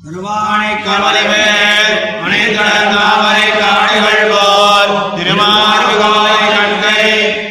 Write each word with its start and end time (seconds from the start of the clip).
திருவானை 0.00 0.70
கவலைவேல் 0.76 1.96
அணைகடல் 2.20 2.92
காவலை 2.92 3.48
காடுகள் 3.52 4.30
போல் 4.30 4.92
திருமாறுகாலை 5.16 6.38
கண்கை 6.46 7.02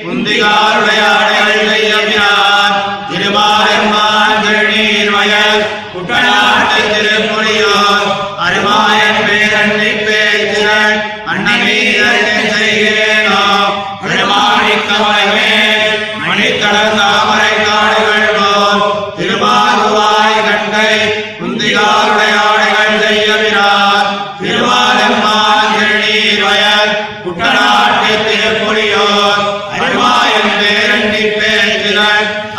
குந்திகாருடைய 0.03 1.01
அடைகள் 1.17 1.67
கையமினார் 1.69 2.77
திருமாலெம்மான் 3.11 4.41
திருநீர் 4.41 5.13
வயல் 5.15 5.61
குட்டநாட்டை 5.93 6.81
திருமொழியோர் 6.89 8.09
அருமாயன் 8.39 9.21
பேரன்னை 9.27 9.91
பேய்கிறன் 10.01 10.97
அன்னமீரன் 11.27 12.38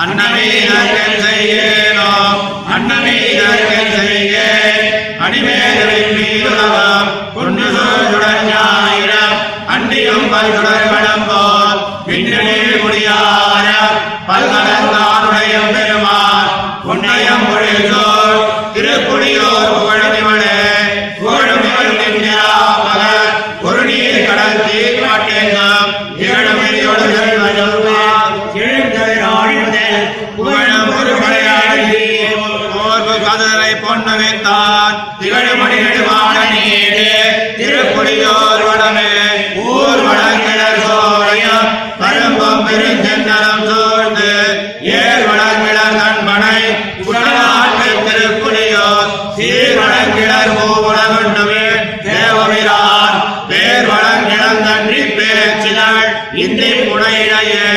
अन्नमेन 0.02 0.70
गन्धयेन 0.92 1.99
திகழ்மணி 35.20 35.78
நெடுவானீடு 35.82 37.06
திருக்குடியோர் 37.58 38.64
வடமே 38.66 39.10
ஊர் 39.66 40.02
வளர்கிழர் 40.06 40.80
சோழையும் 40.82 41.68
பரும்பம் 42.00 42.62
பெருஞ்சந்தனம் 42.66 43.64
சோழ்ந்து 43.68 44.30
ஏர் 44.94 45.24
வளர்கிழர் 45.28 45.98
நண்பனை 45.98 46.58
குடலாற்று 47.04 47.90
திருக்குடியோர் 48.06 49.10
சீர் 49.36 49.78
வளர்கிழர் 49.78 50.52
மூவுலகுண்டுமே 50.56 51.66
தேவவிரான் 52.06 53.18
பேர் 53.50 53.88
வளர்கிழந்தன்றி 53.90 55.02
பேச்சினள் 55.18 56.08
இந்தி 56.40 56.72
புனையிடையே 56.82 57.68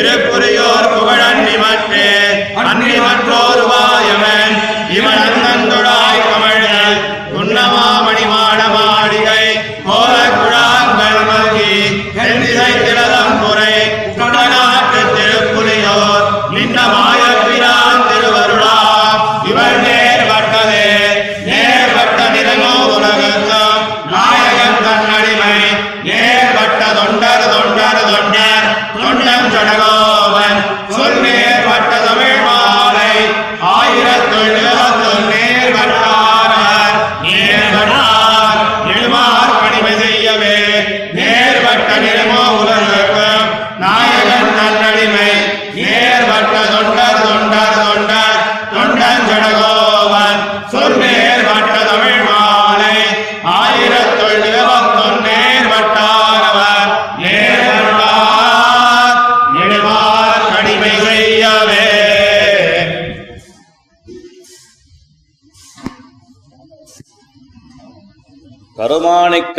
तेरे 0.00 0.16
पूरे 0.26 0.49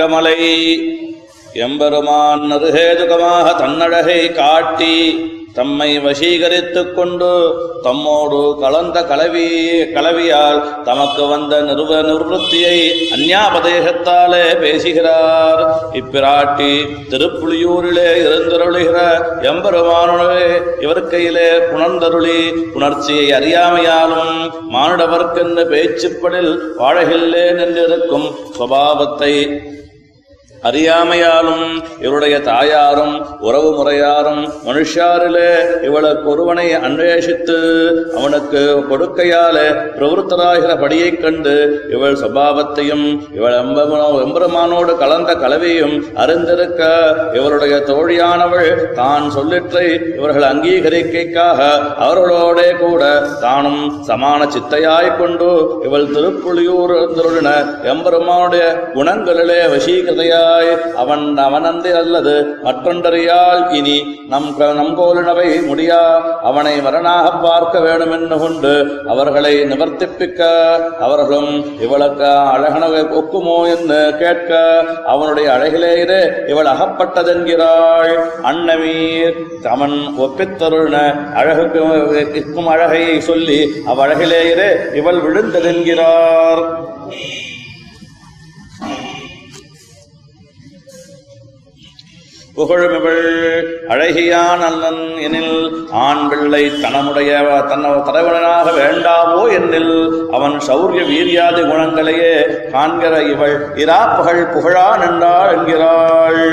நக்கமலை 0.02 0.38
எம்பெருமான் 1.64 2.44
நருகேதுகமாக 2.52 3.48
தன்னழகை 3.60 4.22
காட்டி 4.32 4.96
தம்மை 5.54 5.90
வசீகரித்துக் 6.00 6.94
கொண்டு 6.96 7.30
தம்மோடு 7.86 8.40
கலந்த 8.62 8.98
கலவி 9.04 9.48
கலவியால் 9.96 10.60
தமக்கு 10.84 11.24
வந்த 11.28 11.60
நிறுவ 11.62 11.92
நிவத்தியை 12.02 12.78
அந்யாபதேகத்தாலே 13.16 14.44
பேசுகிறார். 14.60 15.62
இப்பிராட்டி 15.94 16.72
திருப்புளியூரிலே 17.12 18.08
இருந்தருளுகிற 18.26 18.98
எம்பெருமானுடவே 19.52 20.48
இவர் 20.80 21.04
கையிலே 21.08 21.50
புணர்ந்தருளி 21.72 22.40
புணர்ச்சியை 22.74 23.28
அறியாமையாலும் 23.40 24.34
மானுடவர்க்கென்று 24.76 25.66
பேச்சுப்படில் 25.74 26.54
வாழகில்லேன் 26.80 27.62
என்றிருக்கும் 27.66 28.28
சுவாவத்தை 28.58 29.34
அறியாமையாலும் 30.64 31.64
இவருடைய 32.00 32.36
தாயாரும் 32.42 33.16
உறவு 33.40 33.70
முறையாரும் 33.72 34.42
மனுஷாரிலே 34.66 35.50
இவளுக்கு 35.84 36.30
ஒருவனை 36.30 36.68
அன்வேஷித்து 36.80 37.58
அவனுக்கு 38.16 38.62
கொடுக்கையாலே 38.90 39.66
பிரவருத்தராகிற 39.96 40.74
படியைக் 40.80 41.22
கண்டு 41.22 41.56
இவள் 41.90 42.16
சுபாவத்தையும் 42.16 43.06
இவள் 43.34 43.58
எம்பெருமானோடு 44.22 44.98
கலந்த 44.98 45.36
கலவையும் 45.36 45.96
அறிந்திருக்க 46.16 46.82
இவருடைய 47.34 47.76
தோழியானவள் 47.88 48.70
தான் 48.94 49.28
சொல்லிற்றை 49.36 49.88
இவர்கள் 50.16 50.48
அங்கீகரிக்கைக்காக 50.52 51.60
அவர்களோட 52.00 52.60
கூட 52.78 53.04
தானும் 53.42 53.82
சமான 54.08 54.48
சித்தையாய்க் 54.48 55.18
கொண்டு 55.18 55.50
இவள் 55.84 56.08
திருப்புளியூர் 56.08 56.96
எம்பெருமானுடைய 57.86 58.64
குணங்களிலே 58.94 59.60
வசீகதையாய் 60.52 60.96
அவன் 61.02 61.26
அவனன்றி 61.48 61.92
அல்லது 62.02 62.34
மற்றொன்றறியால் 62.66 63.62
இனி 63.78 63.98
நம் 64.32 64.50
நம் 64.60 64.78
நம்போலினவை 64.80 65.48
முடியா. 65.68 66.02
அவனை 66.50 66.74
மரணாக 66.82 67.26
பார்க்க 67.46 67.80
வேண்டுமென்று 67.80 68.38
கொண்டு 68.44 68.74
அவர்களை 69.14 69.54
நிவர்த்திப்பிக்க 69.72 70.42
அவர்களும் 71.06 71.52
இவளுக்கு 71.86 72.30
அழகன 72.54 72.84
ஒக்குமோ 73.20 73.58
என்று 73.74 74.00
கேட்க 74.22 74.52
அவனுடைய 75.14 75.48
அழகிலேயே 75.56 76.22
இவள் 76.52 76.72
அகப்பட்டதென்கிறாள். 76.74 78.14
அன்னமீர் 78.52 79.38
அவன் 79.76 79.98
ஒப்பித்தருள்ன 80.26 80.98
அழகுக்கு 81.42 81.82
இருக்கும் 82.36 82.72
அழகை 82.76 83.04
சொல்லி 83.30 83.60
அவ்வழகிலேயே 83.92 84.70
இவள் 84.96 85.22
விழுந்ததென்கிறார். 85.26 86.64
புகழுமிவள் 92.62 93.28
அழகியான் 93.90 94.64
அல்லன் 94.70 95.04
எனில் 95.28 95.56
ஆண் 96.06 96.26
பிள்ளை 96.30 96.64
தனமுடைய 96.82 97.32
தன்ன 97.70 97.94
தலைவனாக 98.08 98.68
வேண்டாவோ 98.72 99.42
என்னில் 99.60 99.94
அவன் 100.32 100.58
சௌரிய 100.68 101.02
வீரியாதி 101.12 101.64
குணங்களையே 101.72 102.34
காண்கிற 102.72 103.14
இவள் 103.34 103.56
இராப்புகழ் 103.86 104.44
புகழா 104.54 104.88
நின்றாள் 104.98 105.54
என்கிறாள். 105.56 106.44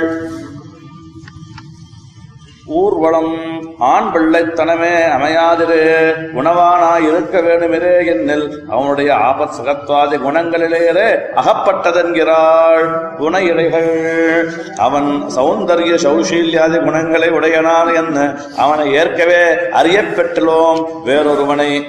ஊர்வலம் 2.68 3.34
ஆண் 3.78 4.10
பிள்ளைத்தனமே 4.14 4.94
அமையாதிரு. 5.16 6.14
குணவானாய் 6.34 7.08
இருக்க 7.08 7.38
வேண்டுமிரே 7.38 8.06
என்னில். 8.06 8.58
அவனுடைய 8.68 9.14
ஆபத் 9.14 9.50
சகத்வாதி 9.62 10.18
குணங்களிலேயே 10.18 11.18
அகப்பட்டதென்கிறாள். 11.36 13.14
குண 13.16 13.40
இலைகள் 13.40 14.52
அவன் 14.76 15.24
சௌந்தரிய 15.36 15.94
சௌஷீல்யாதி 15.94 16.84
குணங்களை 16.84 17.28
உடையனான் 17.28 17.94
என்ன 17.94 18.34
அவனை 18.56 18.92
ஏற்கவே 18.92 19.52
அறியப்பெற்றுள்ளோம். 19.52 20.84
வேறொருவனை 21.04 21.84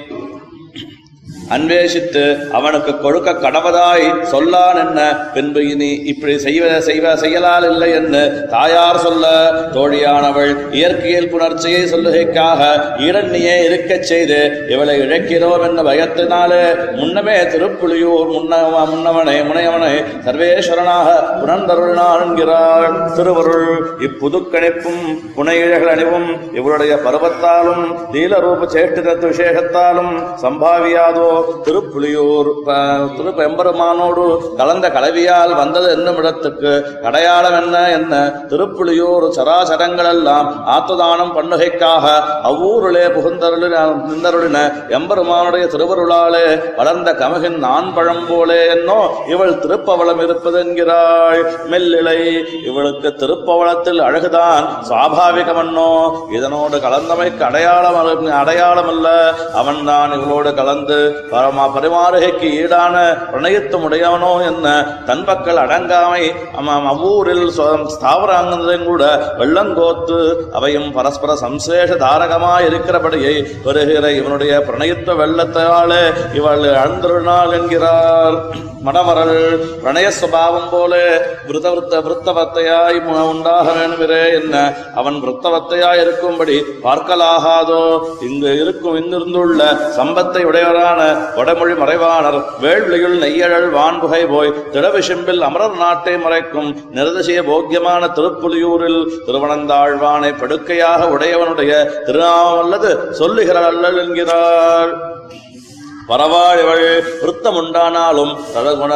அன்வேஷித்து 1.50 2.24
அவனுக்கு 2.52 2.92
கொடுக்க 2.98 3.30
கடவதாய் 3.36 4.06
சொல்லான் 4.24 4.80
என்ன? 4.84 5.00
பின்பு 5.34 5.60
இனி 5.68 5.90
இப்படி 6.12 6.34
செய்வ 6.38 6.64
செய்வ 6.88 7.14
செய்யலால் 7.22 7.66
இல்லை 7.70 7.90
என்று 7.90 8.22
தாயார் 8.48 8.98
சொல்ல 8.98 9.26
தோழியானவள் 9.74 10.52
இயற்கையில் 10.72 11.30
புணர்ச்சியை 11.32 11.82
சொல்லுகைக்காக 11.92 12.60
ஈரண்ணியே 13.06 13.56
இருக்கச் 13.64 14.08
செய்து 14.10 14.38
இவளை 14.68 14.96
இழக்கிறோம் 15.00 15.64
என்ற 15.68 15.82
பயத்தினாலே 15.82 16.62
முன்னமே 16.96 17.36
திருப்புலியூர் 17.52 18.32
முன்ன 18.34 18.52
முன்னவனை 18.92 19.36
முனையவனை 19.48 19.92
சர்வேஸ்வரனாக 20.26 21.08
புனர்ந்தருளினார் 21.40 22.22
என்கிறாள் 22.24 22.86
திருவருள். 23.16 23.68
இப்புதுக்கணிப்பும் 24.06 25.04
புனையிழகள் 25.36 25.92
அணிவும் 25.94 26.28
இவருடைய 26.52 26.94
பருவத்தாலும் 27.04 27.84
நீலரூப 28.12 28.68
சேஷ்டிதத்து 28.74 29.26
விசேஷத்தாலும் 29.32 30.12
சம்பாவியாதோ 30.42 31.28
திருப்புலியூர் 31.66 32.50
திருப்பெம்பெருமானோடு 33.16 34.24
கலந்த 34.60 34.86
கலவியால் 34.96 35.54
வந்தது 35.60 35.88
என்னும் 35.96 36.18
இடத்துக்கு. 36.20 36.72
அடையாளம் 37.02 37.56
என்ன 37.60 37.76
என்ன? 37.98 38.14
திருப்புலியூர் 38.52 39.26
சராசரங்கள் 39.36 40.10
எல்லாம் 40.14 40.48
ஆத்துதானம் 40.76 41.34
பண்ணுகைக்காக 41.38 42.06
அவ்வூரிலே 42.50 43.04
புகுந்தருளின 43.16 43.76
நின்றருளின 44.08 44.58
எம்பெருமானுடைய 44.98 45.64
திருவருளாலே 45.74 46.44
வளர்ந்த 46.76 47.12
கமகின் 47.20 47.58
நான் 47.66 47.88
பழம் 47.94 48.24
போலே 48.28 48.60
என்னோ 48.76 49.00
இவள் 49.34 49.54
திருப்பவளம் 49.64 50.22
இருப்பது 50.24 50.58
என்கிறாள். 50.64 51.42
மெல்லிலை 51.72 52.18
இவளுக்கு 52.68 53.08
திருப்பவளத்தில் 53.22 54.00
அழகுதான். 54.08 54.64
சுவாபாவிகமன்னோ 54.88 55.90
இதனோடு 56.36 56.76
கலந்தமைக்கு 56.86 57.42
அடையாளம் 57.48 57.98
அடையாளம் 58.40 58.90
அல்ல. 58.92 59.08
அவன்தான் 59.60 60.12
இவளோடு 60.16 60.50
கலந்து 60.60 60.98
பரமா 61.32 61.64
பரிமாறுகைக்கு 61.74 62.48
ஈடான 62.60 62.96
பிரணயத்தம் 63.32 63.84
உடையவனோ 63.88 64.32
என்ன? 64.50 64.66
தன் 65.08 65.24
பக்கல் 65.28 65.60
அடங்காமை 65.64 66.22
அவ்வூரில் 66.92 67.46
ஸ்தாவராங்கதையும் 67.94 68.88
கூட 68.90 69.04
வெள்ளங்கோத்து 69.40 70.18
அவையும் 70.58 70.88
பரஸ்பர 70.96 71.36
சம்சேஷ 71.44 71.98
தாரகமாய் 72.04 72.66
இருக்கிறபடியை 72.70 73.34
பெறுகிற 73.66 74.06
இவனுடைய 74.20 74.52
பிரணயத்துவ 74.68 75.18
வெள்ளத்தாலே 75.22 76.02
இவள் 76.38 76.66
அழுந்தருளாள் 76.82 77.54
என்கிறார். 77.58 78.36
மடவரல் 78.86 79.38
பிரணய 79.80 80.08
சுபாவம் 80.18 80.68
போல 80.70 80.92
விருத 81.48 81.66
விருத்த 81.72 81.94
விருத்தவத்தையாய் 82.04 82.98
உண்டாக 83.32 83.66
வேணுமிரே 83.78 84.22
என்ன? 84.38 84.54
அவன் 85.00 85.18
விருத்தவத்தையாய் 85.24 86.00
இருக்கும்படி 86.04 86.56
பார்க்கலாகாதோ? 86.84 87.82
இங்கு 88.28 88.52
இருக்கும் 88.62 88.98
இங்கிருந்துள்ள 89.00 89.60
சம்பத்தை 89.98 90.42
உடையவரான 90.50 91.00
வடமொழி 91.36 91.74
மறைவாளர் 91.74 92.38
வேள்வியுள் 92.62 93.18
நெய்யழல் 93.24 93.68
வான்புகை 93.76 94.22
போய் 94.34 94.54
திடவிசிம்பில் 94.72 95.40
அமரர் 95.40 95.76
நாட்டை 95.76 96.14
மறைக்கும் 96.16 96.70
நிரதிசய 96.94 97.42
போக்கியமான 97.50 98.12
திருப்புலியூரில் 98.18 99.00
திருவனந்தாழ்வானை 99.26 100.32
படுக்கையாக 100.42 101.10
உடையவனுடைய 101.16 101.72
திருநாமல்லது 102.08 102.90
அல்லது 103.20 103.68
அல்லல் 103.70 104.00
என்கிறார். 104.04 104.92
பரவாழிவள் 106.10 106.84
விருத்தம் 107.20 107.58
உண்டானாலும் 107.60 108.30
ததகுண 108.54 108.92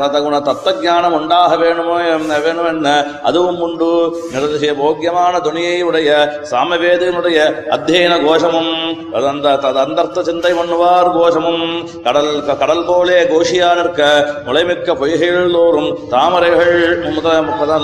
ததகுண 0.00 0.36
தத்தஞானம் 0.48 1.14
உண்டாக 1.18 1.56
வேணுமோ 1.56 1.94
என்ன 2.16 2.38
வேணும் 2.38 2.68
என்ன 2.72 2.88
அதுவும் 3.22 3.60
உண்டு. 3.66 3.88
நிரதிசய 4.32 4.72
போக்கியமான 4.80 5.40
துணியை 5.40 5.82
உடைய 5.82 6.10
சாமவேதனுடைய 6.50 7.38
அத்தியன 7.76 8.18
கோஷமும் 8.26 8.72
அந்த 9.12 9.56
ததந்தர்த்த 9.56 10.20
சிந்தை 10.20 10.52
பண்ணுவார் 10.52 11.12
கோஷமும். 11.12 11.64
கடல் 12.04 12.44
க- 12.44 12.56
கடல் 12.56 12.84
போலே 12.84 13.22
கோஷியா 13.24 13.74
நிற்க 13.74 14.00
முளைமிக்க 14.46 14.94
பொய்கைகள் 14.94 15.52
தோறும் 15.52 15.98
தாமரைகள் 16.10 16.74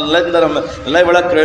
நிலைந்தரம் 0.05 0.65
நிலை 0.87 1.03
விளக்கு 1.05 1.43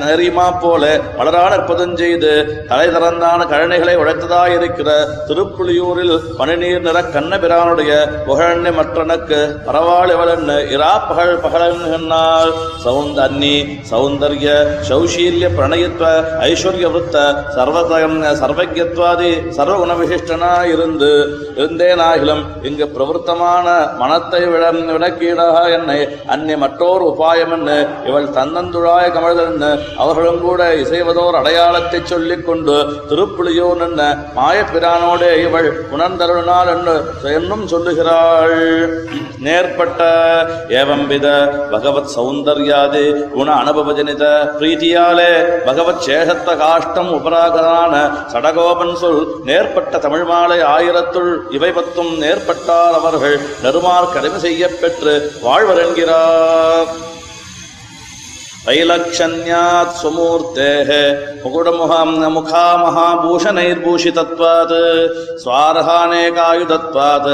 நெறிமா 0.00 0.60
போல 0.60 0.84
மலரா 1.18 1.48
நிற்பதுஞ்செய்து 1.50 2.32
தலை 2.68 2.88
திறந்தான 2.88 3.46
கழனைகளை 3.46 3.96
உடைத்ததாயிருக்கிற 3.96 4.90
திருப்புளியூரில் 5.28 6.36
பனிநீர் 6.38 6.80
நிற 6.80 7.02
கண்ணபிரானுடைய 7.02 7.92
புகழண்ணை 8.26 8.72
மற்றனக்கு 8.74 9.38
பரவாளிவளன்னு 9.66 10.68
இரா 10.70 11.06
பகழ் 11.10 11.40
பகழன்னால் 11.40 12.52
சவுந்த 12.84 13.20
அன்னி 13.20 13.54
சௌந்தர்ய 13.90 14.48
சௌஷீல்ய 14.88 15.48
பிரணயத்துவ 15.56 16.10
ஐஸ்வர்ய 16.40 16.86
விருத்த 16.86 17.16
சர்வதயம் 17.54 18.18
சர்வஜத்வாதி 19.12 19.30
சர்வ 19.50 19.74
குணவிசிஷ்டனா 19.76 20.50
இருந்து 20.64 21.10
இருந்தேனாகிலும் 21.56 22.42
இங்கு 22.62 22.86
பிரவருத்தமான 22.86 23.66
மனத்தை 23.98 24.42
விட 24.46 24.64
விளக்கீடாக 24.90 25.56
என்னை 25.70 25.98
அன்னி 26.26 26.54
மற்றோர் 26.56 27.02
உபாயம் 27.02 27.52
என்ன 27.52 27.70
இவள் 28.08 28.28
தன்னந்துழாய 28.36 29.04
கமழ்தென்ன 29.16 29.70
அவர்களும் 29.96 30.40
கூட 30.40 30.60
இசைவதோர் 30.74 31.38
அடையாளத்தை 31.40 32.00
சொல்லிக் 32.04 32.46
கொண்டு 32.46 32.76
திருப்புலியோன் 33.10 33.84
என்ன 33.88 34.02
மாயப்பிரானோடே 34.36 35.32
இவள் 35.44 35.70
உணர்ந்தருளினாள் 35.94 36.70
என்று 36.74 36.96
என்னும் 37.34 37.66
சொல்லுகிறாள். 37.66 38.56
நேர்பட்ட 39.38 40.00
ஏவம்பித 40.78 41.26
பகவத் 41.72 42.12
சௌந்தர்யாதி 42.16 43.04
குண 43.34 43.48
அனுபவஜனித 43.62 44.24
பிரீதியாலே 44.58 45.30
பகவத் 45.64 46.02
சேஷத்த 46.06 46.56
காஷ்டம் 46.62 47.10
உபராகரான 47.18 47.94
சடகோபன் 48.32 48.94
சொல் 49.00 49.22
நேர்பட்ட 49.44 49.98
தமிழ் 49.98 50.24
மாலை 50.24 50.58
ஆயிரத்துள் 50.74 51.30
இவை 51.50 51.70
பத்தும் 51.70 52.12
நேர்பட்டார் 52.22 52.96
அவர்கள் 52.98 53.36
நெருமார் 53.62 54.12
கடமை 54.12 54.38
செய்யப் 54.38 54.78
பெற்று 54.80 55.14
வாழ்வர் 55.42 55.82
என்கிறார். 55.86 56.90
वैलक्षण्यात् 58.67 59.91
स्वमूर्तेः 59.97 60.89
मुकुटमुहां 61.43 62.07
मुखा 62.35 62.63
महाभूषणैर्भूषितत्वात् 62.77 64.73
स्वार्हानेकायुधत्वात् 65.43 67.29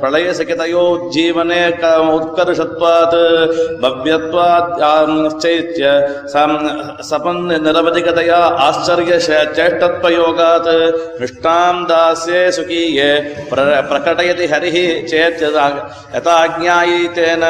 प्रलयसकितयोज्जीवने 0.00 1.62
क- 1.84 1.94
उत्कर्षत्वात् 2.16 3.16
भव्यत्वाच्चैत्य 3.82 5.84
सपन् 7.10 7.42
निरवधिकतया 7.64 8.40
आश्चर्यचेष्टत्वयोगात् 8.68 10.72
निष्ठां 11.20 11.74
दास्ये 11.92 12.40
सुखीये 12.52 13.10
प्र- 13.50 13.82
प्रकटयति 13.90 14.46
हरिः 14.54 14.76
चेत् 15.08 15.42
यथा 15.42 15.66
यथा 16.16 16.36
ज्ञायितेन 16.58 17.44